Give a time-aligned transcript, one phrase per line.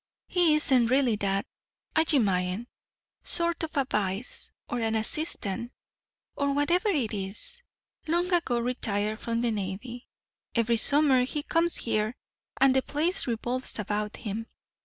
[0.27, 1.45] He isn't really that,
[1.95, 2.65] I imagine
[3.21, 5.73] sort of a vice, or an assistant,
[6.35, 7.61] or whatever it is,
[8.07, 10.07] long ago retired from the navy.
[10.55, 12.15] Every summer he comes here,
[12.59, 14.47] and the place revolves about him.